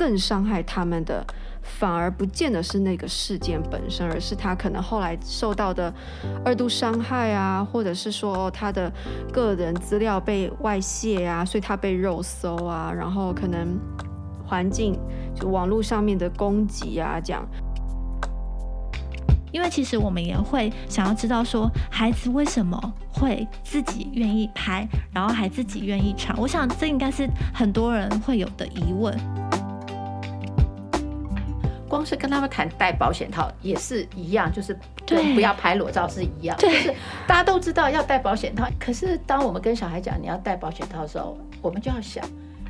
[0.00, 1.22] 更伤害他们的，
[1.62, 5.92] 反而不见得是那个事件本身，而是他可能后来受到的
[6.42, 8.90] 二度伤害啊，或者是说他的
[9.30, 13.78] 个人资料被外泄啊，所以他被肉搜啊，然后可能
[14.46, 14.98] 环境
[15.34, 17.46] 就网络上面的攻击啊，这样。
[19.52, 22.80] 因为其实我们也会想要知道，说孩子为什么
[23.12, 26.34] 会自己愿意拍，然后还自己愿意传。
[26.40, 29.14] 我想这应该是很多人会有的疑问。
[31.90, 36.94] 光是跟他们谈戴保险套也是一样，就是对，不要拍裸照是一样，就是
[37.26, 38.66] 大家都知道要戴保险套。
[38.78, 42.24] 可是当我们跟小孩讲你要戴保险套的时候，我们就要想，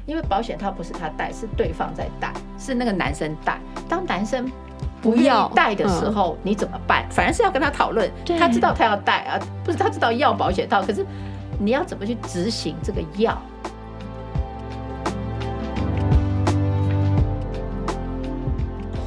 [0.06, 3.60] 因为保险套不是他戴，是对方在戴，是那个男生戴。
[3.88, 4.50] 当男生
[5.02, 7.06] 不要戴的时候，你怎么办？
[7.10, 8.10] 反而是要跟他讨论。
[8.38, 11.04] 他知道他要戴啊，不是他知道要保险套，可是
[11.58, 13.40] 你要怎么去执行这个要？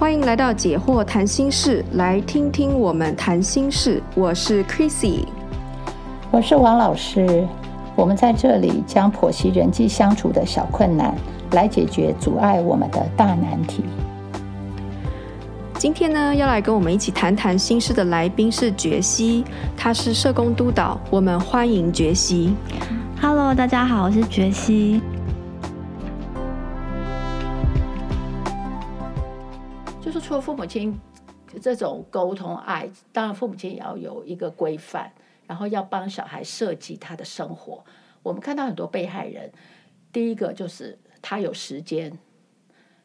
[0.03, 4.03] 欢迎来到解惑谈心事，来听听我们谈心事。
[4.15, 5.23] 我是 Chrissy，
[6.29, 7.47] 我是王老师。
[7.95, 11.15] 我们在这里将剖析人际相处的小困难，
[11.51, 13.85] 来解决阻碍我们的大难题。
[15.75, 19.45] 今天呢，要来跟我们一起谈谈心事的来宾是觉西，
[19.77, 22.53] 他是社工督导，我们欢迎觉西。
[23.21, 25.01] Hello，大家好，我是觉西。
[30.33, 30.99] 就是除了父母亲
[31.61, 35.11] 这种沟通爱，当然父母亲也要有一个规范，
[35.45, 37.85] 然后要帮小孩设计他的生活。
[38.23, 39.51] 我们看到很多被害人，
[40.11, 42.11] 第一个就是他有时间。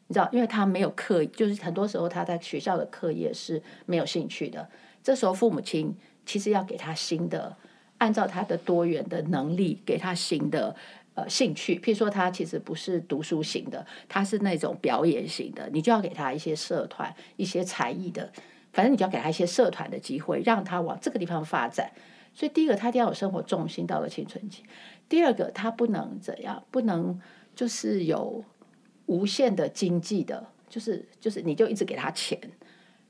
[0.07, 4.67] 你知道，因为他没有课，就是很多时候他在学校的课业是没有兴趣的。
[5.03, 7.55] 这时候父母亲其实要给他新的，
[7.99, 10.75] 按照他的多元的能力，给他新的
[11.21, 11.75] 呃兴趣。
[11.75, 18.31] 譬如说，他其实不是读书型的，他是那种表演型的，你就要给他一些社团、一些才艺的，
[18.71, 21.91] 反正你就要给他一些社团的机会，让他往这个地方发展。
[22.33, 24.63] 所以，第一个，他一定要有生活重心，到了青春期；
[25.07, 27.19] 第二个，他不能怎样，不能
[27.55, 28.43] 就是有。
[29.09, 32.39] 无限的经济的，就是就是，你就一直给他钱，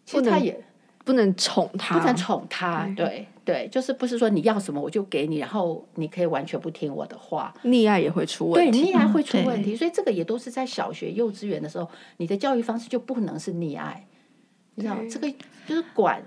[0.05, 0.57] 其实他也
[1.03, 3.27] 不能宠他，不能宠他，对。
[3.45, 14.05] 对，就是不是说你要什么我就给你，然后你可以完全不听我的话，溺爱也会出问题，对，溺爱会出问题，所以这个也都是在小学、幼稚园的时候，你的教育方式就不能是溺爱，
[14.75, 15.27] 你知道，这个
[15.65, 16.21] 就是管，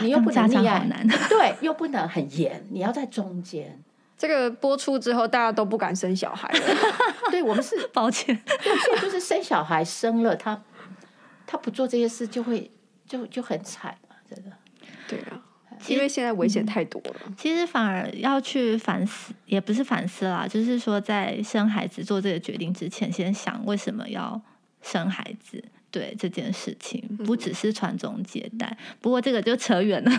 [0.00, 0.88] 你 又不能溺爱，
[1.28, 3.78] 对，又不能很严，你要在中间。
[4.16, 6.60] 这个播出之后，大家都不敢生小孩了。
[7.30, 8.40] 对，我们是 抱歉，
[9.02, 10.62] 就是生小孩生了他，
[11.46, 12.70] 他不做这些事就会
[13.06, 14.50] 就就很惨嘛，真的。
[15.08, 15.40] 对啊，
[15.88, 17.32] 因为现在危险太多了。
[17.36, 24.40] 其实反而要去反思，也不是反思啦，就是说在生孩子做这个决定之前，先想为什么要
[24.82, 25.64] 生孩子。
[25.88, 30.10] 对这件事情，不只是传宗接代，嗯、不过这个就扯远了。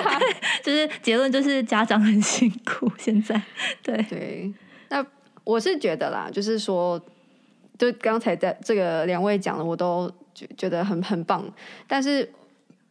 [0.62, 3.40] 就是结论就是家长很辛苦，现在
[3.82, 4.52] 对对。
[4.90, 5.06] 那
[5.44, 7.00] 我是觉得啦，就是说，
[7.78, 11.44] 就刚才在这个两位讲的，我都觉觉得很很棒，
[11.86, 12.30] 但是。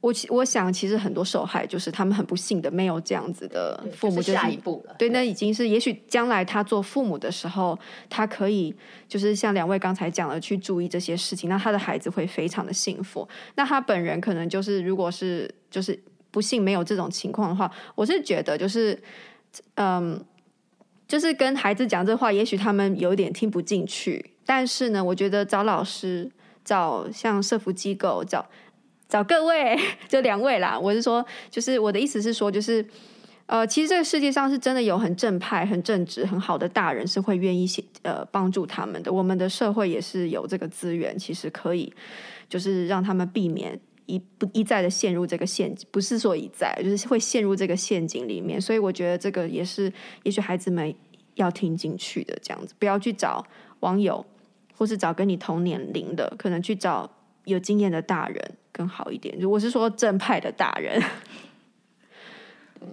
[0.03, 4.93] 我我想，其实很多受害就是他们很不幸的没有这样子的父母，就是下一步了。
[4.99, 8.75] 对，那已经是也许将来他做父母的时候，他可以
[9.07, 13.25] 就是像两位刚才讲的去注意这些事情，那他的孩子会非常的幸福。
[13.55, 15.97] 那他本人可能就是如果是就是
[16.31, 19.01] 不幸没有这种情况的话，我是觉得就是
[19.75, 20.21] 嗯，
[21.07, 24.31] 就是跟孩子讲这话，也许他们有点听不进去。
[24.45, 26.29] 但是呢，我觉得找老师、
[26.63, 28.45] 找像社福机构找。
[29.09, 29.77] 找各位，
[30.09, 30.79] 就两位啦。
[30.79, 32.83] 我是说，就是我的意思是说，就是
[33.45, 37.67] 呃，其实这个世界上是真的有很正派、很正直、很好的大人，是会愿意
[38.01, 39.13] 呃帮助他们的。
[39.13, 41.93] 我们的社会也是有这个资源，其实可以
[42.49, 48.59] 就是让他们避免一不一再的陷入这个陷阱，不是说一再，就是会陷入这个陷阱里面。
[48.59, 50.91] 所以我觉得这个也是，也许孩子们
[51.35, 53.45] 要听进去的，这样子不要去找
[53.81, 54.25] 网友，
[54.83, 57.09] 或是找跟你同年龄的，可能去找
[57.45, 58.57] 有经验的大人。
[58.73, 60.99] 更好一点，如果是说正派的大人，
[62.79, 62.87] 对，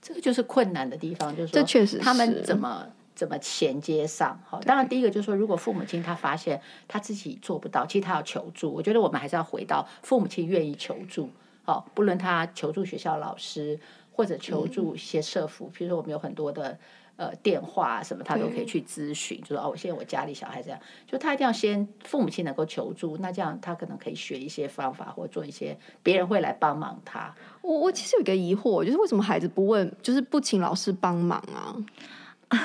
[0.00, 4.38] 这个就是困难的地方，就是说，这确实他们怎么怎么衔接上？
[4.46, 8.70] 好，当然第一个就是说，如果父母亲他发现他自己做不到，其实他要求助。
[8.70, 11.30] 我觉得我们还是要回到父母亲愿意求助，
[11.64, 13.80] 好，不论他求助学校老师
[14.12, 16.78] 或者求助一些社福，比如说我们有很多的。
[17.16, 27.32] 呃，电话什么他都可以去咨询，就说哦，我现在我家里小孩这样，就他一定要先父母亲能够求助，那这样他可能可以学一些方法，或做一些别人会来帮忙他。
[27.60, 31.76] 我我其实有一个疑惑，就是为什么孩子不问，就是不请老师帮忙啊？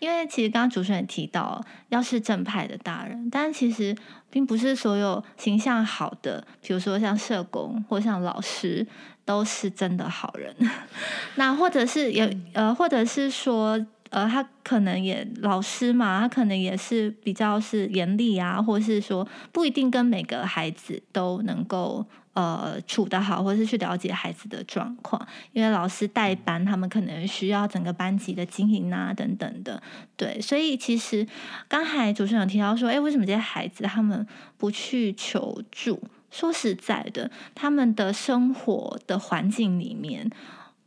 [0.00, 3.96] 因为其实刚刚主持人也提到，要是正派的大人，但其实
[4.32, 8.84] 并不是所有形象好的，比如说像社工或像老师，
[9.24, 10.56] 都是真的好人。
[11.36, 13.78] 那或者是有呃，或者是说。
[14.12, 22.04] 呃，他可能也老师嘛，他可能也是比较是严厉啊，或是说不一定跟每个孩子都能够
[22.34, 25.26] 呃处得好，或是去了解孩子的状况。
[25.52, 29.82] 因为老师带班，他们可能需要整个班级的经营啊等等的。
[30.14, 31.26] 对，所以其实
[31.66, 34.26] 刚才主持人有提到说，哎，为什么这些孩子他们
[34.58, 35.98] 不去求助？
[36.30, 40.30] 说实在的，他们的生活的环境里面。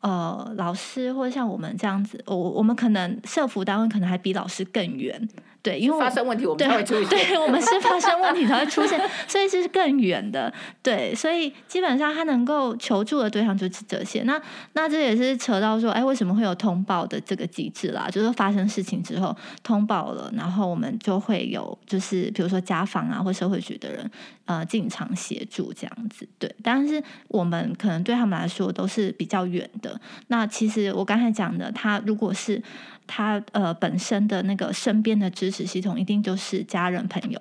[0.05, 5.27] 呃，老师或者像我们这样子，我我们可能社福单位可能还比老师更远。
[5.63, 7.09] 对，因为发生问题我们才会出 现。
[7.09, 10.53] 对，我们是发生问题才会出现，所以是更远的。
[10.83, 14.21] 对，所以基本上他能够求助的对象就是这些。
[14.23, 14.39] 那
[14.73, 18.07] 那这也是扯到说，哎，为什么会有通报的这个机制啦？
[18.11, 24.07] 就是发生事情之后通报了，然后我们就会有，就是比如说家访啊，或社会局的人
[24.45, 26.27] 呃进场协助这样子。
[26.39, 29.99] 对，但是我们可能对他们来说都是比较远的。
[30.27, 32.63] 那其实我刚才讲的，他如果是。
[33.07, 37.39] 他呃本身的那个身边的支持系统一定就是家人朋友，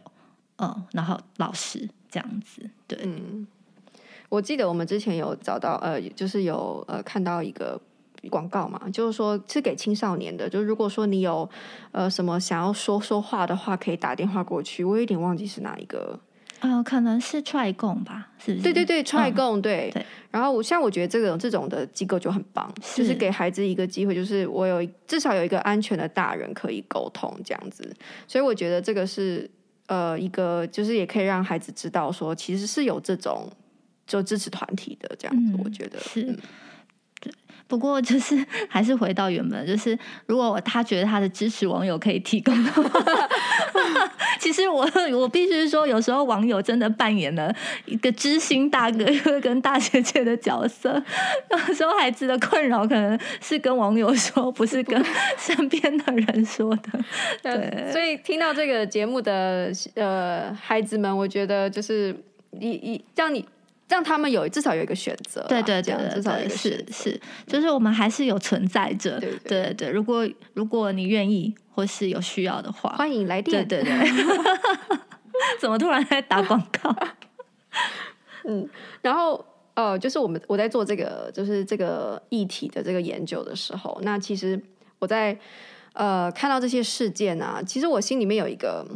[0.56, 2.98] 嗯、呃，然后老师这样子，对。
[3.02, 3.46] 嗯，
[4.28, 7.80] 我记得我们之前有找到呃，就是有呃看到一个
[8.28, 11.48] 广告嘛，就是说是给青少年的，就是如果说你有
[11.92, 14.84] 呃什么想要说说话的话，可以打电话过去。
[14.84, 16.20] 我有点忘记是哪一个。
[16.60, 18.62] 呃，可能是踹供吧，是不是？
[18.62, 19.90] 对对对，踹共，对。
[19.92, 20.04] 对。
[20.30, 27.94] 然后我，像我觉得这种这种的机构就很棒，是就是给孩子一个机会，就是我有至少有一个安全的大人可以沟通这样子。
[28.26, 29.48] 所以我觉得这个是
[29.86, 33.48] 呃一个，就是也可以让孩子知道说，其实是有这种
[34.06, 35.52] 就支持团体的这样子。
[35.52, 36.22] 嗯、我觉得是。
[36.22, 36.38] 嗯
[37.66, 38.36] 不过就是
[38.68, 43.00] 还是回到原本，就是如果他觉得他的支持网友可以提供的话，
[44.38, 47.54] 其实我我必须说，有时候网友真的扮演了
[47.86, 49.04] 一个知心大哥
[49.40, 51.02] 跟大姐姐的角色。
[51.50, 55.02] 有时候孩子的困扰可能是跟网友说，不是跟
[55.38, 57.00] 身边的人说的。
[57.42, 62.14] 对，所以听到这个节目的呃孩子们，我觉得就是
[62.50, 63.44] 你你让你。
[63.88, 69.90] 让他们有至少有一个选择，对对对，至少有一个是是，就是我们还是有存在着，对对对，对。
[69.90, 73.66] 如果如果你愿意或是有需要的话，欢迎来电。
[73.68, 74.08] 对对对，
[75.60, 76.96] 怎么突然在打广告？
[78.44, 78.66] 嗯，
[79.02, 79.44] 然后
[79.74, 84.58] 呃，就是我们我在做这个就是这个议题的这个研究的时候，那其实
[84.98, 85.38] 我在
[85.92, 88.86] 呃看到这些事件啊，其实我心里面有一个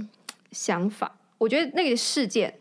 [0.51, 2.55] 想法，我觉得那个事件。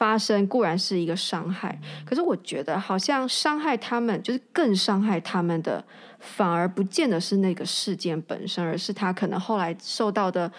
[0.00, 5.84] 发生固然是一个伤害，可是我觉得好像伤害他们，就是更伤害他们的，
[6.18, 10.50] 反而不见得是那个事件本身，而是他可能后来受到的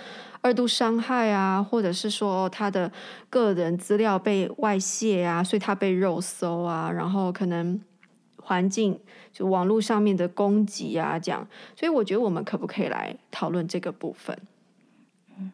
[0.42, 2.92] 二度伤害啊，或者是说他的
[3.32, 7.82] 个人资料被外泄啊，所以他被肉搜啊，然后可能
[8.44, 9.00] 环境
[9.34, 14.38] 就网络上面的攻击啊，这样，所以我觉得我们可不可以来讨论这个部分？
[15.40, 15.52] 嗯，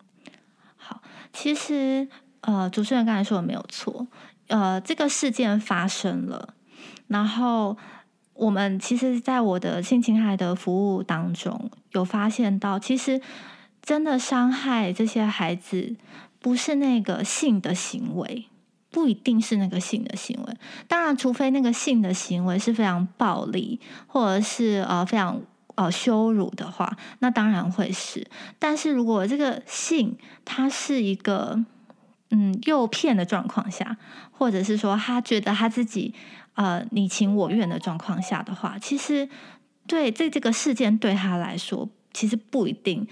[0.76, 1.02] 好，
[1.32, 2.10] 其实。
[2.42, 4.08] 呃，主持人刚才说的没有错。
[4.48, 6.54] 呃，这个事件发生了，
[7.08, 7.76] 然后
[8.34, 13.20] 我们其实，在我的性侵害的服务当中，有发现到，其实
[13.82, 15.96] 真的伤害这些孩子，
[16.40, 18.46] 不是那个性的行为，
[18.90, 20.54] 不一定是那个性的行为。
[20.88, 25.42] 当然，除非那个性的行为是非常暴力，或者是呃非常
[25.76, 28.26] 呃羞辱的话，那当然会是。
[28.60, 31.66] 但是如果这个性，它是一个
[32.30, 33.96] 嗯，诱骗的状况下，
[34.32, 36.14] 或者是说他觉得他自己
[36.56, 39.30] 呃你情我愿的状况下的话，其实
[39.88, 43.08] 对这这个事件对他来说，其实不一定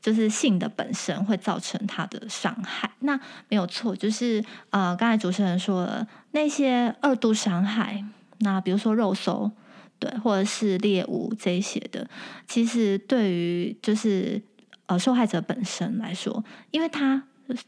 [0.00, 2.90] 就是性的本身会造成他的伤害。
[3.00, 8.02] 那没有错，就是呃刚才主持人说了那些二度伤害，
[8.38, 9.50] 那比如说肉搜，
[9.98, 12.08] 对，或者是猎物这些的，
[12.48, 14.40] 其实对于就是
[14.86, 17.24] 呃受害者本身来说，因为他。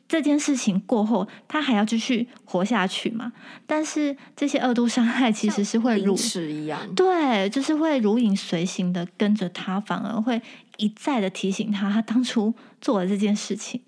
[0.09, 3.33] 这件事情过后，他还要继续活下去嘛？
[3.67, 10.41] 但是这些恶度伤害其实是会如此一样，对，就是会如影随形的跟着他，反而会
[10.79, 13.81] 一再的提醒他，他当初做了这件事情，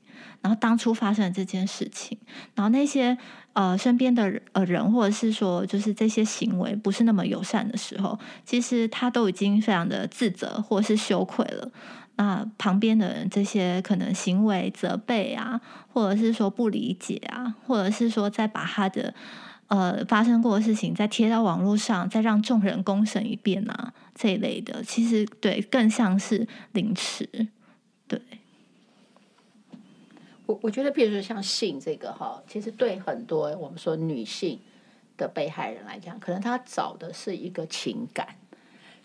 [0.43, 2.19] 然后当初发生了这件事情，
[2.55, 3.17] 然后那些
[3.55, 11.71] 呃身边的呃人，或者是说就是这些行为不是那么友善的时候，其实他都已经非常的自责或是羞愧了。
[12.19, 15.61] 那旁边的人这些可能行为责备啊，
[15.93, 19.15] 或者是说不理解啊，或者是说再把他的
[19.69, 27.49] 呃发生过的事情再贴到网络上，再让众人公审一遍啊，这一类的，其实对更像是凌迟，
[28.09, 28.21] 对。
[30.47, 34.59] 我我觉得，比如说像性这个哈，其实对很多我们说女性
[35.17, 38.27] 的被害人来讲，可能她找的是一个情感，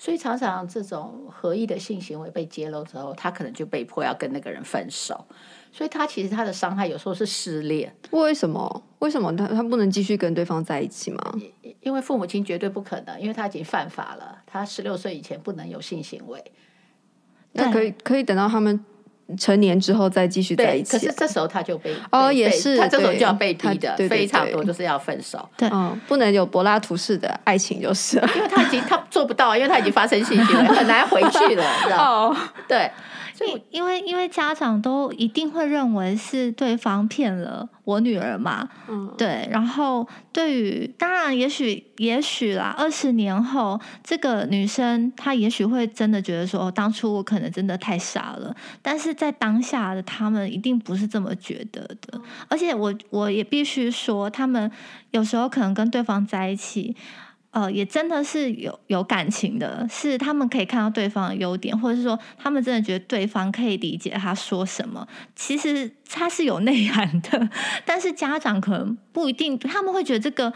[0.03, 5.25] 所以常常这种合意的性行为被揭露之后，他可能就被迫要跟那个人分手，
[5.71, 7.95] 所以他其实他的伤害有时候是失恋。
[8.11, 8.83] 为什么？
[8.99, 11.39] 为什么他他不能继续跟对方在一起吗？
[11.79, 16.43] 因为父母亲绝对不可能，因为他已经犯法了，他十六岁以前不能有性行为。
[17.53, 18.83] 那可以可以等到他们。
[19.37, 32.37] 成年之后再继续在一起，可是这时候他就被哦，也是他这时候就要被逼的，非常多就是要分手，对，嗯，不能有柏拉图式的爱情就是， 因为他已经他做不到，因为他已经发生性行为，很难回去了，知道哦，
[32.67, 32.89] 对。
[33.39, 39.47] 因因为因为家长都一定会认为是对方骗了我女儿嘛，嗯，对。
[39.51, 48.55] 然后对于当然也许也许啦，二十年后这个女生她也许会真的觉得说，哦，当初我可能真的太傻了。
[48.81, 52.21] 但是在当下的他们一定不是这么觉得的。
[52.47, 54.71] 而且我我也必须说，他们
[55.11, 56.95] 有时候可能跟对方在一起。
[57.53, 65.07] 呃，也真的是有有感情的，是他们可以看到对方的优点，或者是说他们真的觉得对方可以理解他说什么。
[65.35, 67.47] 其实他是有内涵的，
[67.85, 70.51] 但是家长可能不一定，他们会觉得这个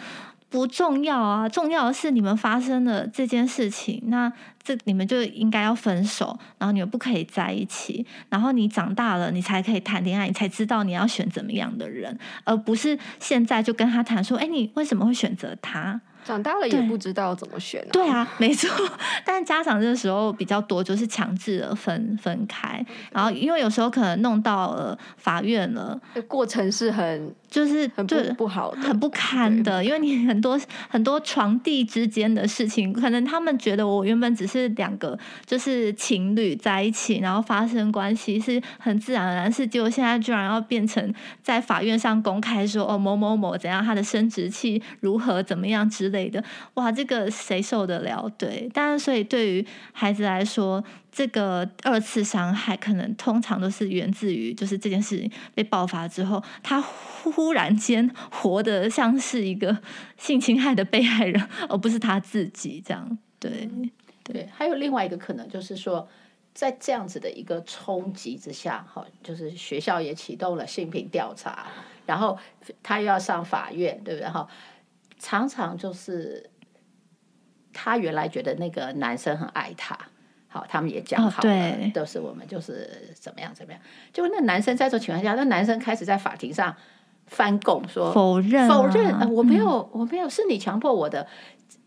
[0.50, 1.48] 不重要啊。
[1.48, 16.02] 重要的是你们发生了这件事情，那这你们就应该要分手，然后你们不可以在一起，然后你长大了，你才可以谈恋爱，你才知道你要选怎么样的人，而不是现在就跟他谈说，哎，你为什么会选择他？
[16.28, 17.92] 长大了也不知道怎么选啊。
[17.92, 18.70] 对啊，没错。
[19.26, 27.34] 但家长这个时候比较多，就是强制的分分开，然后因为有时候可能弄到了法院了，过程是很。
[27.50, 46.44] 就是很不不好的，很不堪的，因为你很多 很多床地之间的事情，可能他们觉得我原本只是两个就是情侣在一起，然后发生关系是很自然而然的事，结果现在居然要变成在法院上公开说哦某某某怎样，他的生殖器如何怎么样之类的，
[46.74, 48.28] 哇，这个谁受得了？
[48.38, 50.84] 对，但是所以对于孩子来说。
[51.10, 59.76] 这个二次伤害可能通常都是源自于，就是这件事情被爆发之后，他忽然间活得像是一个
[60.16, 63.18] 性侵害的被害人，而不是他自己这样。
[63.40, 63.68] 对
[64.24, 66.08] 对，还有另外一个可能就是说，
[66.54, 71.66] 在这样子的一个冲击之下，哈，就是学校也启动了性平调查，
[72.06, 72.38] 然后
[72.84, 74.30] 他又要上法院，对不对？
[74.30, 74.48] 哈，
[75.20, 76.50] 常常就是
[77.74, 79.98] 他原来觉得那个男生很爱他。
[80.50, 83.82] 好，他们也讲好了，哦、对，都是我们就是怎么样怎么样。
[84.14, 86.74] 结果那男生在这种情况下，那男生开始在法庭上
[87.26, 91.28] 翻供说否认、啊、否认、呃，我没有、嗯、我没有，是你强迫我的，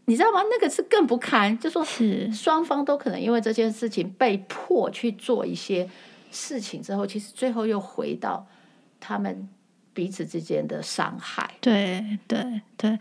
[0.04, 0.42] 你知道吗？
[0.50, 5.88] 那个是更不堪，就说是双方都可能因为这件事情被迫去做一些
[6.30, 8.46] 事情之后，其实最后又回到
[9.00, 9.48] 他们
[9.94, 11.50] 彼此之间的伤害。
[11.60, 12.98] 对对对，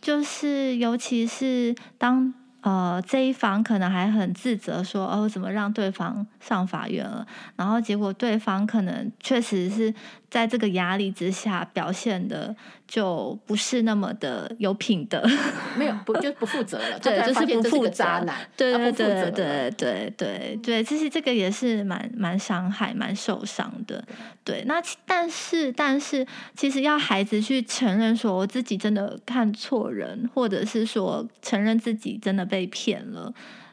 [0.00, 2.34] 就是尤其是当。
[2.64, 7.26] 呃，这一方可能还很自责，说哦，怎么让对方上法院了？
[7.56, 9.92] 然后结果对方可能确实是。
[10.30, 12.56] 在这个压力之下，表现的
[12.92, 15.26] 就不是那么的有品德，
[15.78, 24.04] 没有不就不负责了， 对，就是不负渣男，对对对对对对对，其实这个也是蛮蛮伤害、蛮受伤的。
[24.44, 24.74] 对，那
[25.06, 33.32] 但是但是，其实要孩子去承认说我自己真的看错人，或者是说承认自己真的被骗了。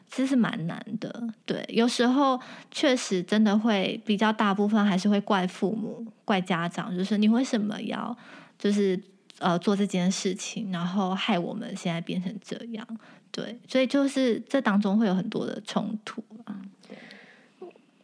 [0.10, 2.40] 其实蛮难的，对，有时候
[2.72, 8.18] 确实真的会比较大部分还是会怪父母、怪家长，就是你为什么要
[8.58, 9.00] 就是
[9.40, 12.88] 呃做这件事情，然后害我们现在变成这样，
[13.32, 16.56] 对，所以就是这当中会有很多的冲突啊。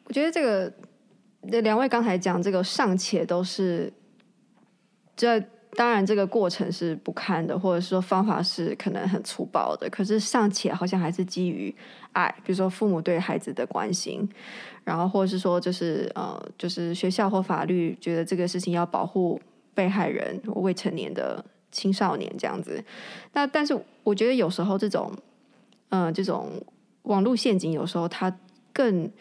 [0.06, 0.74] 我觉得这个
[1.62, 3.92] 两位刚才讲这个尚且都是
[5.16, 5.44] 这。
[5.78, 9.90] 当然，这个过程是不堪的，或者说方法是可能很粗暴的。
[9.90, 11.76] 可是尚且好像还是基于
[12.14, 14.26] 爱，比如说父母对孩子的关心，
[14.86, 19.38] 然后或者是说就是呃，就是学校或法律觉得这个事情要保护
[19.76, 22.84] 被害人或未成年的青少年这样子。
[23.34, 25.14] 那但是我觉得有时候这种
[25.90, 26.50] 呃这种
[27.04, 28.36] 网络陷阱，有时候它
[28.74, 29.12] 更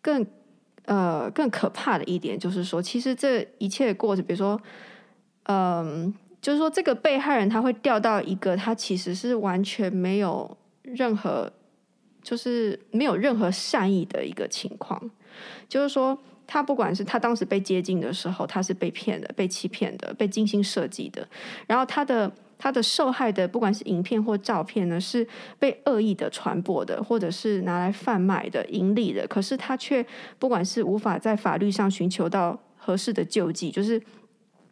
[0.00, 0.26] 更
[0.86, 4.58] 呃更可怕的一点就是说，其实这一切的过程，比如说。
[5.50, 6.12] 嗯，
[6.42, 11.50] 就是说，这个被害人他会掉到一个他其实是完全没有任何，
[12.20, 15.10] 就是没有任何善意的一个情况。
[15.66, 21.28] 就是说，他不管是他当时被接近的时候，他是被骗的、被欺骗的、被精心设计的，
[21.66, 25.28] 然后他的他的受害的不管是影片或照片呢，是
[25.58, 30.04] 被恶意的传播的，或者是拿来贩卖的、盈利的，可是他却
[30.38, 34.02] 不管是无法在法律上寻求到合适的救济，就是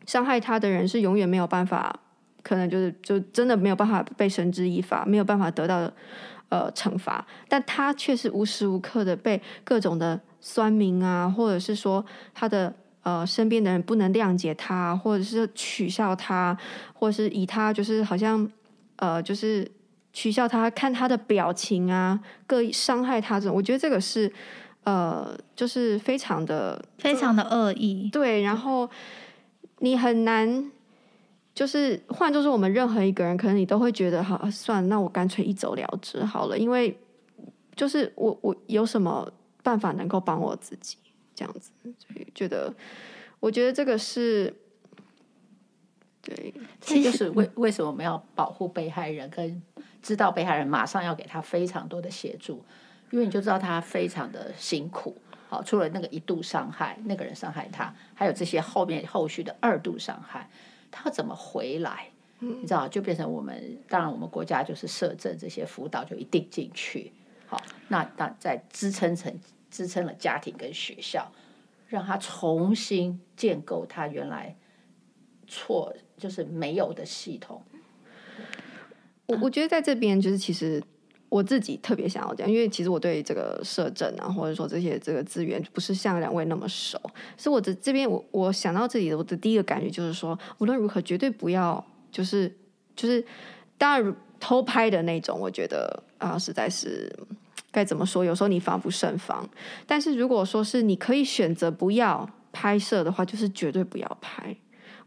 [0.06, 2.00] 伤害他的人是永远没有办法，
[2.42, 5.92] 可能就是就真的没有办法被绳之以法，没有办法得到
[6.49, 12.72] 呃惩罚，但他却是无时无刻的被各种的酸民啊，或者是说他的。
[13.06, 16.58] 呃，身边的人不能谅解他，或者是取笑他，
[16.92, 18.50] 或者是以他就是好像
[18.96, 19.70] 呃，就是
[20.12, 24.28] 取笑他，看他的表情啊，各伤害他这种，我觉得这个是
[24.82, 28.10] 呃，就是非常的非常的恶意。
[28.12, 28.90] 对，然后
[29.78, 30.68] 你很难，
[31.54, 36.98] 就是换作是我们任何一个人，可能你都会觉得，好，算了，那我干脆一走了之好了，因为
[37.76, 39.30] 就是我我有什么
[39.66, 40.96] 办法能够帮我自己？
[41.35, 42.73] 这样子，所以觉得，
[43.40, 44.54] 我觉得这个是，
[46.23, 49.61] 对，其实就是为为什么我们要保护被害人，跟
[50.00, 52.64] 知道被害人马上要给他非常多的协助，
[53.11, 55.14] 因为你就知道他非常的辛苦。
[55.49, 60.49] 好，除了那个一度伤害，那个人伤害他，还有这些后面后续的二度伤害，
[60.90, 62.08] 他要怎么回来？
[62.38, 67.12] 你知道，就变成我们当然我们国家就是社政这些辅导就一定进去。
[67.46, 69.38] 好，那那再支撑层。
[69.76, 71.30] 支撑了家庭跟学校，
[71.87, 74.56] 让他重新建构他原来
[75.47, 77.62] 错就是没有的系统。
[79.26, 80.83] 我我觉得在这边就是其实
[81.28, 86.99] 我自己特别想要讲，因为其实我对这个社政啊，或者说这些这个资源不是像两位那么熟，
[87.37, 92.50] 所以我的这边我我想到这里的我的第一个感觉就是说，无论如何绝对不要就是
[92.95, 93.23] 就是
[93.76, 97.14] 当然偷拍的那种，我觉得啊实在是。
[97.76, 98.25] 该怎么说？
[98.25, 99.47] 有时候你防不胜防，
[99.87, 104.56] 但是如果说是你可以选择不要拍摄的话，就是绝对不要拍。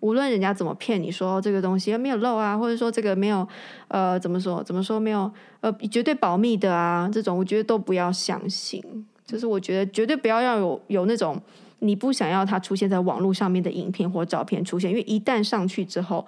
[0.01, 3.47] 无论人家怎么骗你说这个东西没有漏啊，或者说这个没有
[3.87, 5.29] 呃怎么说怎么说没有
[5.61, 8.83] 呃绝对保密的啊，这种我觉得都不要相信。
[9.25, 11.41] 就是我觉得绝对不要要有有那种
[11.79, 16.23] 你不想要它出现在网络上面的影片或照片出现，因为一旦上去之后，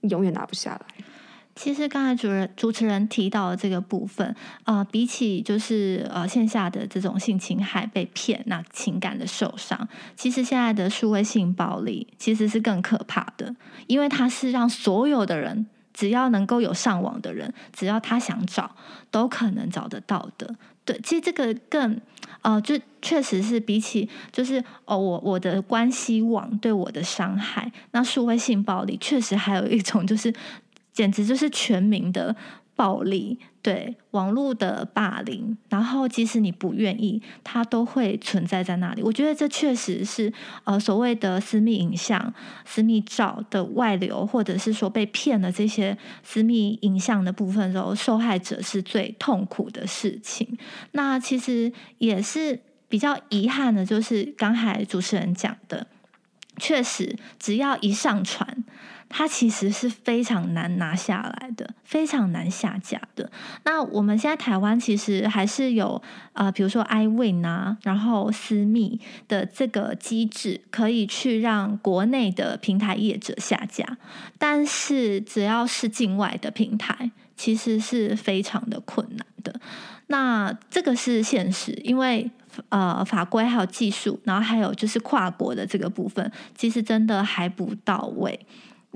[0.00, 1.04] 永远拿不下来。
[1.54, 13.54] 其实刚才主人主持人提到的这个部分，呃，比起就是呃线下的这种性侵害被骗，那情感的受伤，其实现在的数位性暴力其实是更可怕的，
[13.86, 18.74] 因为它是让所有的人，只要能够有上网的人，只要他想找，
[19.12, 20.56] 都可能找得到的。
[20.84, 21.98] 对，其实这个更
[22.42, 30.34] 呃，就确实是比起就是哦，我我的关系网对我的伤害，那数位性暴力确实还有一种就是。
[30.94, 32.34] 简直就是全民的
[32.76, 39.02] 暴力，对网络的霸凌，然后即使你不愿意，它都会存在在那里。
[39.02, 40.32] 我觉得这确实是
[40.64, 50.58] 呃所谓的私密影像、私密照的外流，或者是说被骗了这些私密影像的部分时候，受害者是最痛苦的事情。
[50.92, 55.86] 那其实也是比较遗憾的，就是刚才主持人讲的，
[56.58, 58.64] 确实只要一上传。
[59.16, 63.30] 它其实是非常难拿下来的，非常难下架的。
[63.62, 73.86] 那我们现在台湾其实还是有呃，比如说 iWin 啊，然后私密的这个机制，可以去让国内的平台业者下架。
[74.36, 79.60] 但是只要是境外的平台，其实是非常的困难的。
[80.08, 82.28] 那这个是现实，因为
[82.68, 88.44] 呃法规还有技术，然后还有就是跨国的这个部分，其实真的还不到位。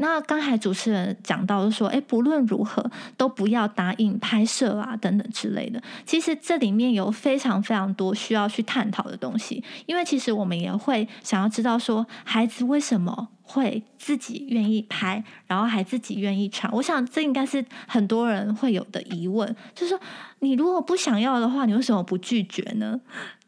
[0.01, 5.83] 那刚才主持人讲到说，哎，不论如何都不要答应拍摄啊，等等之类的。
[6.07, 16.73] 其实这里面有非常非常多需要去探讨的东西，因为其实我们也会想要知道说，孩子为什么会自己愿意拍，然后还自己愿意传。
[16.73, 20.01] 我想这应该是很多人会有的疑问，就是说，
[20.41, 23.01] 你如果不想要的话，你为什么不拒绝呢？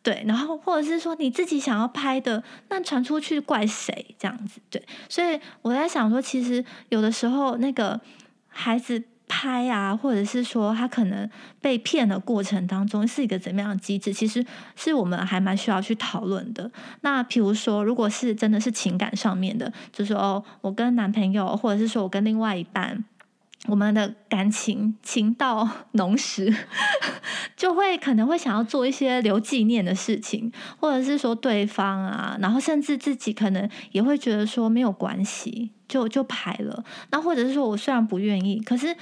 [0.03, 4.15] 对，然后或者是说你自己想要拍的，那传出去怪谁？
[4.19, 8.01] 这样子，对，所以我在想说，其实有的时候那个
[8.49, 11.29] 孩子拍啊，或者是说他可能
[11.61, 16.71] 被骗的过程当中是一个怎么样的机制，其实是我们还蛮需要去讨论的。
[17.03, 23.05] 那比如说，如果是真的是情感上面的，就是哦，我跟男朋友，或者是说我跟另外一半。
[23.67, 26.53] 我们的感情情到浓时，
[27.57, 36.83] 就会可能会想要做一些留纪念的事情，或者是说对方啊，然后甚至自己可能也会觉得说没有关系，就就排了。
[37.11, 38.97] 那或者是说我虽然不愿意，可是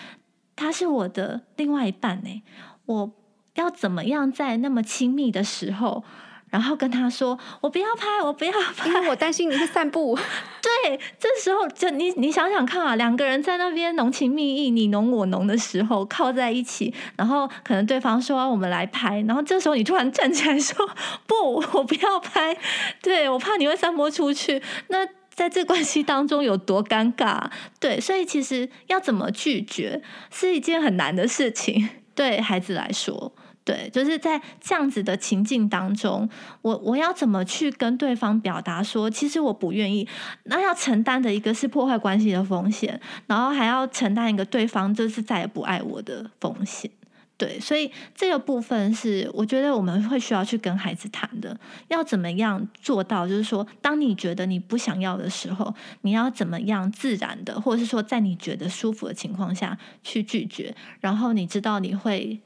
[0.56, 2.42] 他是我的另外一半呢，
[2.86, 3.14] 我
[3.54, 6.02] 要怎么样在那么亲密的时候，
[6.50, 10.18] 然后跟他说：“我不要拍，我不要拍，因为我担心你会散步。
[10.62, 20.88] ”对，这时候就你你想想看啊，两个人在那边浓情蜜意、你侬我侬的时候，靠在一起，然后可能对方说、啊：“我们来拍。”然后这时候你突然站起来说
[21.26, 22.56] ：“不，我不要拍。”
[23.02, 24.62] 对，我怕你会散播出去。
[24.88, 27.44] 那在这关系当中有多尴尬？
[27.78, 33.32] 对，所以其实要怎么拒绝是一件很难的事情，对孩子来说。
[33.68, 36.26] 对，就是在这样子的情境当中，
[36.62, 40.08] 我我要怎么去跟对方表达说，其实我不愿意，
[40.44, 46.90] 那要承担的一个是破坏关系的风险，然后还要承担一个对方就是再也不爱我的风险。
[47.36, 51.54] 对，所以这个部分是我觉得我们会需要去跟孩子谈的，
[51.88, 62.40] 要怎么样做到，就是说，当你觉得你不想要的时候，你要怎么样自然的，或者是说在你觉得舒服的情况下去拒绝，然后你知道你会。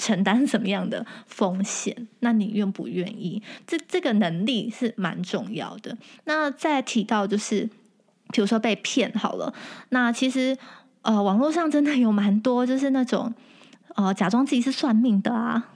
[0.00, 2.08] 承担什么样的风险？
[2.20, 3.42] 那你愿不愿意？
[3.66, 5.96] 这这个能力是蛮重要的。
[6.24, 7.68] 那再提到就是，
[8.32, 9.52] 比如说被骗好了，
[9.90, 10.56] 那其实
[11.02, 13.32] 呃，网络上真的有蛮多，就是那种
[13.94, 15.68] 呃，假装自己是算命的啊。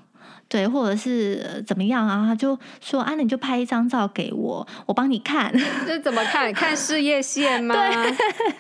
[0.49, 2.25] 对，或者是怎么样啊？
[2.27, 5.53] 他就说：“啊，你就拍一张照给我，我帮你看。”
[5.87, 6.53] 这怎么看？
[6.55, 7.75] 看事业线吗？
[7.75, 8.15] 对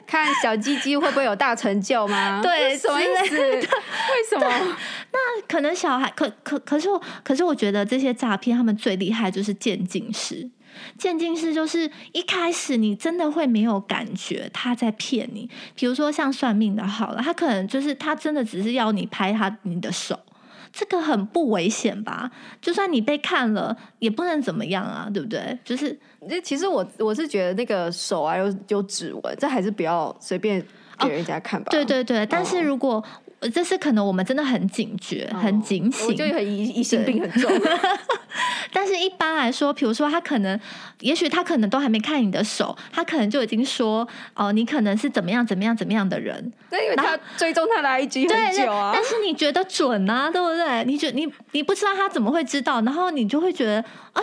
[0.07, 2.41] 看小鸡鸡会不会有大成就吗？
[2.43, 3.37] 对，什么意思？
[3.39, 3.61] 为
[4.29, 4.77] 什么？
[5.13, 10.51] 那可能小孩可可可是我可是我觉得这些诈骗他们最厉害就是渐进式，
[10.99, 15.49] 渐进式就是一开始你真的会没有感觉他在骗你。
[15.77, 20.19] 比如说像算命的，好了，他可能就是他真的只是要你拍他你的手。
[20.75, 22.31] 这个很不危险吧？
[22.61, 25.57] 就算你被看了，也不能怎么样啊，对不对？
[25.65, 25.99] 就是，
[26.43, 30.61] 其实我我是觉得那个手啊有有指纹，这还是不要随便
[30.99, 31.67] 给人家看吧。
[31.69, 33.03] 哦、对对对，但是如果。
[33.45, 37.53] 哦这是可能我们真的很警觉、哦、很警醒，我就很疑疑心病很重。
[38.73, 40.59] 但是一般来说，比如说他可能，
[41.01, 46.53] 也许他可能都还没看你的手，他可能就已经说哦，你可能是怎么样怎么样怎么样的人。
[46.71, 48.91] 那因为他追踪他的 IG 很久啊。
[48.95, 50.85] 但是你觉得准啊，对不对？
[50.87, 54.23] 你觉你你不知道他怎么会知道，然后你就会觉得哎，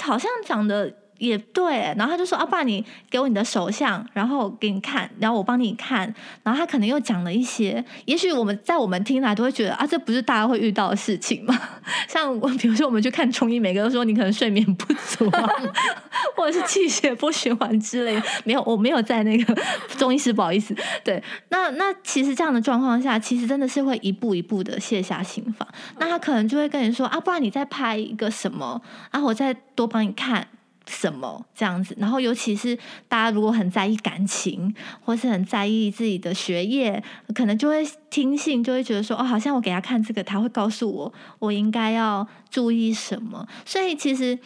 [0.00, 0.94] 好像长得。
[1.20, 11.56] 也对，然后他就说：“阿、啊、爸，你给我你的手相，然后给你看，然后我帮你看。”然后他可能又讲了一些，也许我们在我们听来都会觉得啊，这不是大家会遇到的事情吗？
[12.08, 15.46] 像我，比如说我们去看中医，每个都说你可能睡眠不足啊，
[16.34, 18.18] 或者是气血不循环之类。
[18.44, 19.54] 没有，我没有在那个
[19.98, 20.74] 中医师，不好意思。
[21.04, 25.68] 对，那那其实这样的状况下，其实真的是会一步一步的卸下心防。
[25.98, 28.80] 那他可能就会跟你说：“啊，不然你再拍一个什么
[29.10, 30.48] 啊，我再多帮你看。”
[30.90, 31.94] 什么这样子？
[31.98, 32.76] 然后尤其是
[33.08, 43.46] 大家如果很在意感情，或是很在意自己的学业，可能就会听信，就会觉得说，哦，好像我给他看这个，他会告诉我我应该要注意什么。
[43.64, 44.36] 所以其实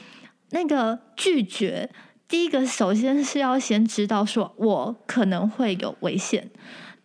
[0.51, 1.89] 那个拒绝，
[2.29, 6.51] 第一个首先是要先知道说我可能会有危险，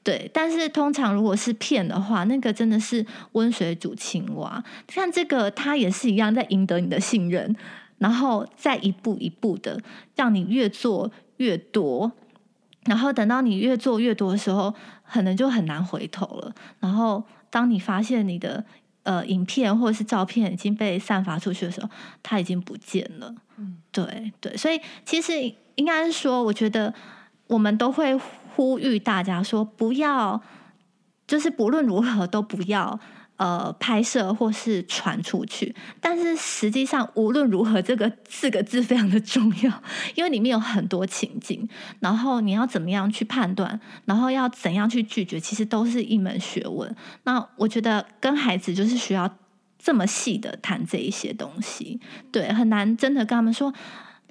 [0.04, 0.30] 对。
[0.34, 4.62] 但是通常如果是骗的话，那个真的是温水煮青蛙。
[4.90, 7.56] 像这个，他也是一样在赢得你的信任。
[8.00, 9.80] 然后再一步一步的
[10.16, 12.12] 让你越做越多，
[12.86, 14.74] 然后等到你越做越多的时候，
[15.10, 16.54] 可能就很难回头了。
[16.80, 18.64] 然后当你发现你的
[19.04, 21.90] 呃影片或者是照片已经被散发出去的时候，
[22.24, 23.36] 它已经不见了。
[23.58, 25.34] 嗯，对对，所以其实
[25.76, 26.94] 应该是说，我觉得
[27.48, 28.16] 我们都会
[28.56, 30.42] 呼吁大家说，不要，
[31.28, 33.00] 就是不论如何都不要。
[33.40, 39.82] 呃，拍摄或是传出去，但是实际上无论如何，这个四个字非常的重要，
[40.14, 41.66] 因为里面有很多情境，
[42.02, 46.94] 然后你要怎么样去判断，然后要怎样去拒绝，其实都是一门学问。
[47.24, 49.34] 那我觉得跟孩子就是需要
[49.78, 52.02] 这么细的谈这一些东西，
[52.34, 53.74] 对，很难真的跟他们说，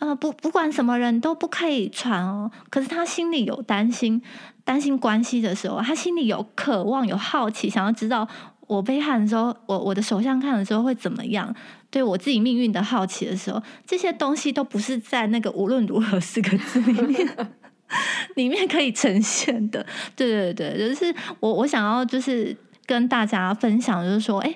[0.01, 2.51] 呃，不，不管什么人都不可以传哦。
[2.69, 4.21] 可是他心里有担心，
[4.65, 8.29] 担心关系的时候，他心里有渴望，有好奇，想要知道。
[8.69, 11.53] 我被看的时候，我我的手相看的时候会怎么样？
[11.91, 17.37] 对我自己命运的好奇的时候，这些东西都不是在那个无论如何四个字里面
[18.37, 19.85] 里面可以呈现的。
[20.15, 22.55] 对对对，就是我我想要就是
[22.85, 24.55] 跟大家分享，就是说，哎，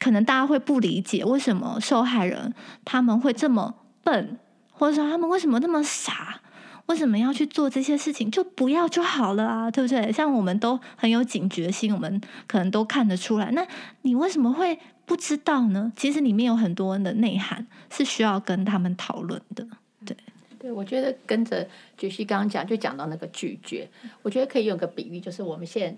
[0.00, 2.52] 可能大家会不理解为什么受害人
[2.84, 3.72] 他们会这么
[4.02, 4.38] 笨，
[4.72, 6.40] 或者说他们为什么那么傻。
[6.86, 8.30] 为什么要去做这些事情？
[8.30, 10.12] 就不要就好了啊，对不对？
[10.12, 13.50] 像我们都很有警觉心，我们可能都看得出来。
[13.52, 13.66] 那
[14.02, 15.92] 你为什么会不知道呢？
[15.96, 19.66] 其实里面有很多的内涵是需要跟他们讨论的。
[20.04, 20.16] 对，
[20.58, 21.66] 对，我觉得跟着
[21.96, 23.88] 菊西刚刚讲，就讲到那个拒绝，
[24.22, 25.96] 我觉得可以用个比喻，就是我们现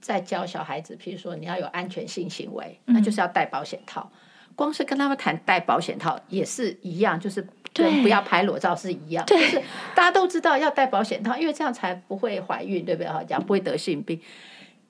[0.00, 4.10] 在在教小孩子，譬如说你要有安全性行为，那就是要戴保险套。
[4.54, 9.60] 光是跟他们谈戴保险套也是一样，就是跟不要拍裸照是一样，就是
[9.94, 13.08] 大家都知道要戴保险套，因为这样才不会怀孕，对不对？
[13.08, 14.20] 好讲不会得性病。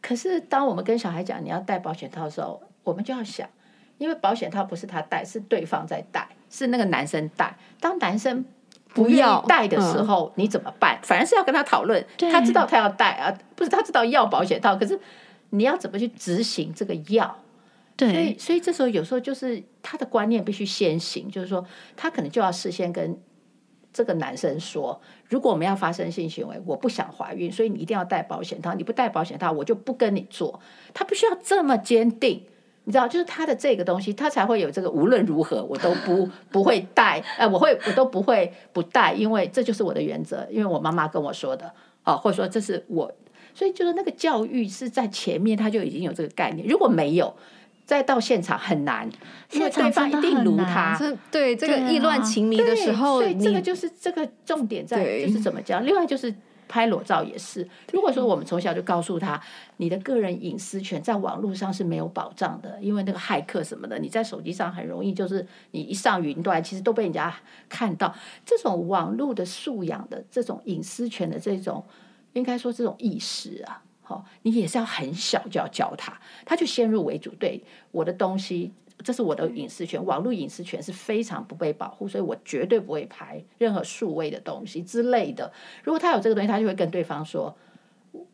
[0.01, 3.49] 可是当我们跟小孩讲你要戴保险套的时候，我们就要想，
[3.99, 7.57] 因为保险套不是他戴，是对方在戴，是那个男生戴。
[7.79, 8.45] 当男生
[8.89, 10.99] 不要戴的时候，你怎么办？
[11.03, 14.99] 反而是要跟他讨论，他知道他要戴啊，不是他知道要保险套，可是
[15.51, 17.39] 你要怎么去执行这个要？
[17.97, 21.65] 对，所以所以这时候有时候就是他的观念必须先行，就是说
[21.97, 23.17] 他可能就要事先跟
[23.93, 30.59] 这个男生说，如果我们要发生性行为，我不想怀孕，所以你一定要戴保险套，你不戴保险套，我就不跟你做。
[30.95, 32.43] 他必须要这么坚定，
[32.85, 41.71] 你知道，就是他的这个东西，他才会有这个无论如何我都不 不会戴，呃，我会我都不会不带，因为这就是我的原则，因为我妈妈跟我说的，
[42.05, 43.13] 哦，或者说这是我，
[43.55, 47.37] 所以就是那个教育是在前面他就已经有这个概念，如果没有。
[47.93, 49.07] 再到现场很难，
[49.51, 50.99] 因为对方一定如他。
[51.31, 55.85] 对这个意乱情迷的时候，所以这个就是这个重点在，就是怎么讲？
[55.85, 56.35] 另外就是
[56.67, 57.69] 拍裸照也是。
[57.93, 59.39] 如果说我们从小就告诉他，
[59.77, 67.35] 你的个人隐私权在网络上是没有保障的，因为那个骇客什么的，你在手机上很容易就是你一上云端，其实都被人家
[67.69, 68.15] 看到。
[68.47, 71.85] 这种网络的素养的这种隐私权的这种，
[72.33, 73.83] 应该说这种意识啊。
[74.03, 77.63] 好，你也是要很小就要教他，他就先入为主，对
[77.93, 78.73] 我的东西，
[79.05, 85.53] 这是我的隐私权，网络隐私权是非常不被保护，所以我绝对不会拍任何数位的东西之类的。
[85.85, 87.57] 如果他有这个东西，他就会跟对方说：“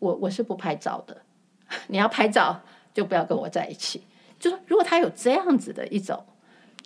[0.00, 1.22] 我我是不拍照的，
[1.88, 2.60] 你要拍照
[2.94, 4.02] 就不要跟我在一起。”
[4.40, 6.24] 就是如果他有这样子的一种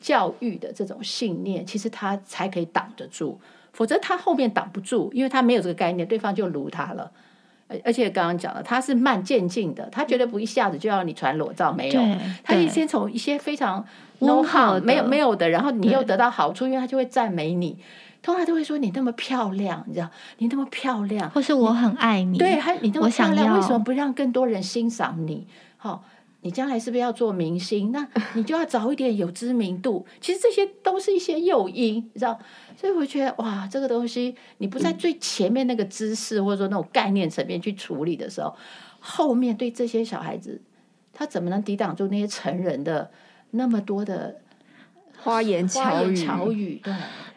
[0.01, 3.39] 教育的这种信念，其实他才可以挡得住，
[3.73, 7.13] 否则他后面挡不住，因为他没有这个概念，对方就卢他了。
[7.85, 12.01] 而且刚刚讲了，他是慢渐进的，他绝对不一下子就要你传裸照，没有，
[12.45, 13.85] 他先从一些非常
[14.21, 17.79] no harm 没有没有的，然后你又得到好处，因为他就会赞美你，
[18.23, 20.09] 通常都会说你那么漂亮，你知道，
[20.39, 25.47] 你那么漂亮，或是我很爱你，对，还你那么漂亮，为什么不让更多人欣赏你？
[25.77, 26.05] 好。
[26.43, 27.93] 你将来是不是要做明星？
[27.93, 30.05] 那你就要早一点有知名度。
[30.21, 32.39] 其实这些都是一些诱因，你知道？
[32.77, 38.55] 所以我觉得哇，这个东西你不在最前面那个知识或者说那种概念层面去处理的时候，
[38.99, 40.61] 后面对这些小孩子，
[41.13, 43.11] 他怎么能抵挡住那些成人的
[43.53, 44.41] 那么多的
[45.19, 46.17] 花言巧语？
[46.17, 46.95] 巧语对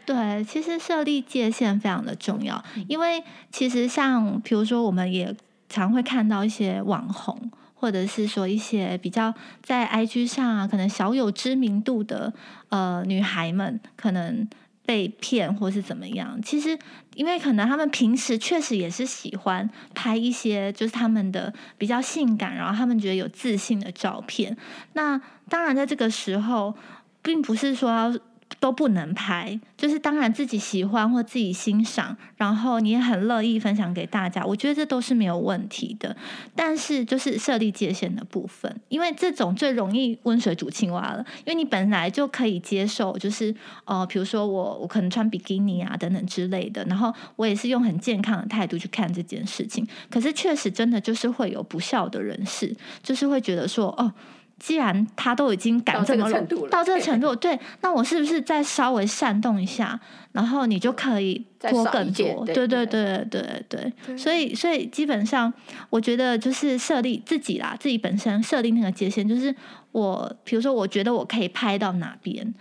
[0.07, 5.35] 对，其实设立界限非常的重要，因为其实像比如说，我们也
[5.69, 7.51] 常会看到一些网红。
[7.85, 12.33] 或者是说一些比较在 IG 上啊，可能小有知名度的
[12.69, 14.49] 呃女孩们，可能
[14.83, 16.41] 被骗或是怎么样。
[16.41, 16.75] 其实，
[17.13, 24.57] 因为可能他们平时确实也是喜欢拍一些就是他们的比较性感，然后他们觉得有自信的照片。
[24.93, 26.73] 那当然，在这个时候，
[27.21, 28.19] 并不是说。
[28.59, 36.15] 都不能拍，就是当然自己喜欢或自己欣赏，然后你也很乐意分享给大家，我觉得这都是没有问题的。
[36.55, 43.53] 但是就是设立界限的部分，因为这种最容易温水煮青蛙了，因为你本来就可以接受，就是
[43.85, 49.85] 呃，比如说我我可能穿比基尼啊等等之类的，然后我也是用很健康的态度去看这件事情。
[50.09, 54.13] 可是确实真的就是会有不肖的人士，就是会觉得说哦。
[54.57, 56.23] 既然他都已经敢这么，
[56.69, 59.99] 到这个程度，对，那我是不是再稍微煽动一下，
[60.31, 62.45] 然后你就可以多更多？
[62.45, 64.17] 对对对对对。
[64.17, 65.53] 所以所以基本上，
[65.89, 69.53] 我觉得就是设立自己啦，自己本身设定那个界限，就是
[69.91, 72.53] 我，比如说，我觉得我可以拍到哪边，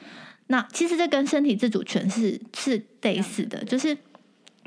[0.49, 3.97] 那其实这跟身体自主权是是类似的，就是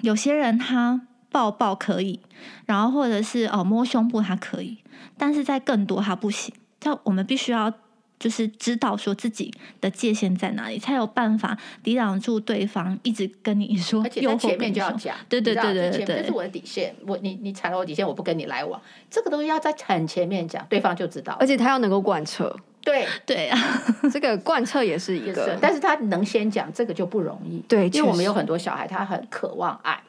[0.02, 2.22] 有些人他抱抱可以，
[2.66, 4.78] 然后或者是哦摸胸部他可以，
[5.18, 6.54] 但是在更多他不行。
[6.88, 7.70] 那我们必须要
[8.18, 23.60] 就是知道说自己的界限在哪里，才有办法抵挡住对方一直跟你说，而且在前面就要讲，对对对对对，这是我的底线，我你你踩了我底线，我不跟你来往，这个东西要在很前面讲，对方就知道，而且他要能够贯彻，对对啊，
[24.10, 30.02] 这个贯彻也是一个是，但是他能先讲，这个就不容易，对，因为我们有很多小孩，他很渴望爱，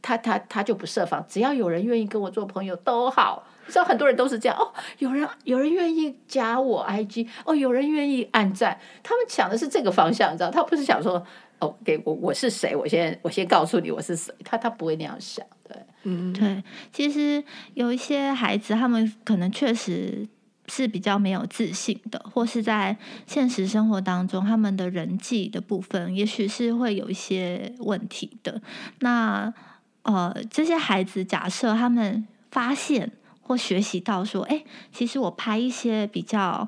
[0.00, 3.44] 他他他就不设防，只要有人愿意跟我做朋友都好。
[3.68, 10.50] 知道很多人都是这样哦，有人有人愿意加我 IG 哦，有人愿意按赞，他们想的是这个方向，你知道？
[10.50, 11.24] 他不是想说
[11.60, 16.62] 哦，给我我是谁，我先我先告诉你我是谁，他他不会那样想，对，嗯，对。
[16.92, 17.42] 其实
[17.74, 20.26] 有一些孩子，他们可能确实
[20.66, 22.96] 是比较没有自信的，或是在
[23.26, 28.60] 现实生活当中，他们的人际的部分，也许是会有一些问题的。
[29.00, 29.54] 那
[30.02, 33.12] 呃，这些孩子，假设他们发现。
[33.42, 36.66] 或学习到说，哎，其实我拍一些比较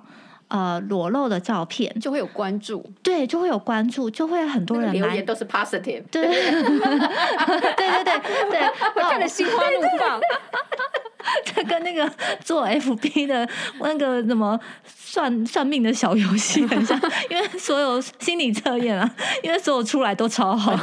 [0.49, 10.21] 呃裸露的照片，就会有关注，对，就会有关注，就会很多人留言都是 positive，对对对对对对， 会 看得心花怒放。
[11.45, 12.11] 这跟那个
[12.45, 13.49] 做 FB 的
[13.81, 20.77] 那个什么算算命的小游戏很像，因为所有心理测验啊，因为所有出来都超好，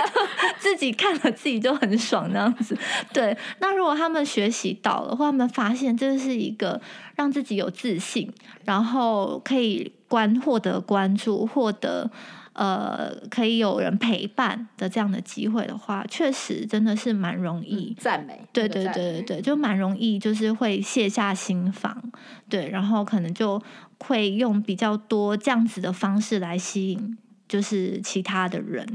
[0.58, 2.76] 自己看了自己就很爽那样子。
[3.12, 6.80] 对，那如果他们学习到了，或他们发现这是一个
[7.16, 8.32] 让自己有自信，
[8.64, 12.10] 然后可以关获得关注，获得。
[12.54, 18.40] 呃，可以有人陪伴的这样的机会的话，确实真的是蛮容易赞美。
[18.52, 22.02] 对对对对对，就蛮容易，就是会卸下心防，
[22.48, 23.60] 对，然后可能就
[23.98, 27.16] 会用比较多这样子的方式来吸引，
[27.48, 28.86] 就是其他的人。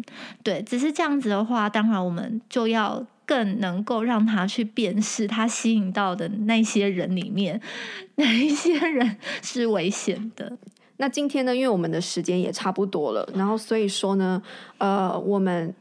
[0.43, 7.59] 对，只是这样子的话，当然我们就要更能够让他去辨识他吸引到的那些人里面，
[8.15, 10.57] 哪一些人是危险的。
[10.97, 14.41] 那今天呢，因为我们的时间也差不多了，然后所以说呢，
[14.79, 15.73] 呃，我们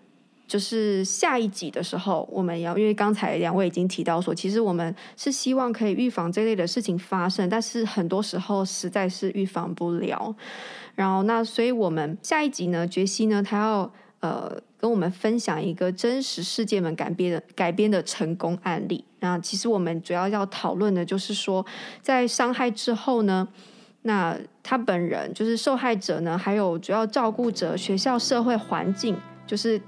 [0.47, 10.35] 就是下一集的时候，我们要因为刚才两位已经提到说，其实我们是希望可以预防这类的事情发生，但是很多时候实在是预防不了。
[10.95, 19.03] 然后那所以我们下一集呢，杰西呢，他要呃跟我们分享一个真实事件们改编的改编的成功案例。
[19.21, 21.65] 那其实我们主要要讨论的就是说，
[22.03, 23.49] 在伤害之后呢。
[24.07, 29.81] 那他本人就是受害者呢，还有主要照顾者、学校、社会环境，就是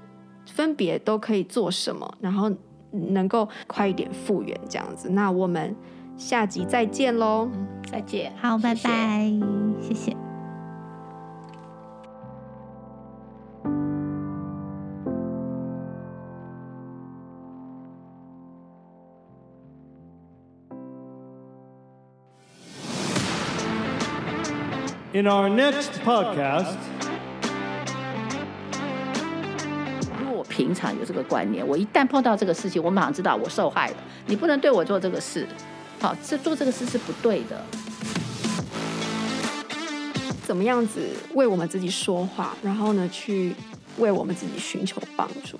[0.45, 2.51] 分别都可以做什么，然后
[2.91, 5.09] 能够快一点复原这样子。
[5.09, 5.73] 那我们
[6.17, 7.49] 下集再见喽，
[7.89, 9.31] 再见，好，拜拜，
[9.81, 10.28] 谢谢。
[25.19, 26.77] In our next podcast，
[30.17, 33.97] 如果我平常有这个观念，我一旦碰到这个事情，我马上知道我受害了。
[34.27, 35.45] 你不能对我做这个事，
[35.99, 37.61] 好，这做这个事是不对的。
[40.43, 41.01] 怎么样子
[41.33, 43.53] 为我们自己说话，然后呢，去
[43.97, 45.59] 为我们自己寻求帮助？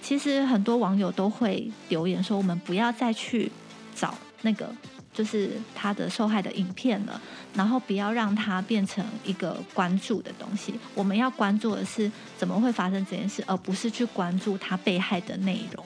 [0.00, 3.52] 其实很多网友都会留言说，我们不要再去
[3.94, 4.66] 找那个。
[5.16, 7.18] 就是他的受害的影片了，
[7.54, 10.78] 然后不要让它变成一个关注的东西。
[10.94, 15.84] 我们要关注的是怎么会发生这件事，而不是去关注他被害的内容。